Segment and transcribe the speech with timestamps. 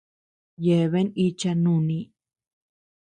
[0.65, 1.99] Yeabean icha nuni.